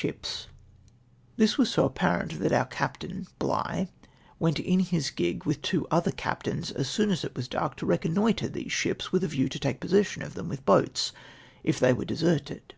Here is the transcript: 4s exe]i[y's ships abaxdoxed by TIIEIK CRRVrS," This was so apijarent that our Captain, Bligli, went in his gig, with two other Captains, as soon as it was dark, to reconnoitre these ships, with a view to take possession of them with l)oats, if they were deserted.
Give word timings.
4s 0.00 0.06
exe]i[y's 0.06 0.20
ships 0.20 0.46
abaxdoxed 0.48 0.48
by 0.48 0.56
TIIEIK 0.62 0.62
CRRVrS," 0.62 1.36
This 1.42 1.58
was 1.58 1.70
so 1.70 1.90
apijarent 1.90 2.38
that 2.38 2.52
our 2.54 2.64
Captain, 2.64 3.26
Bligli, 3.38 3.88
went 4.38 4.58
in 4.60 4.80
his 4.80 5.10
gig, 5.10 5.44
with 5.44 5.60
two 5.60 5.86
other 5.90 6.10
Captains, 6.10 6.70
as 6.70 6.88
soon 6.88 7.10
as 7.10 7.22
it 7.22 7.36
was 7.36 7.48
dark, 7.48 7.76
to 7.76 7.84
reconnoitre 7.84 8.48
these 8.48 8.72
ships, 8.72 9.12
with 9.12 9.24
a 9.24 9.28
view 9.28 9.50
to 9.50 9.58
take 9.58 9.78
possession 9.78 10.22
of 10.22 10.32
them 10.32 10.48
with 10.48 10.64
l)oats, 10.64 11.12
if 11.62 11.78
they 11.78 11.92
were 11.92 12.06
deserted. 12.06 12.72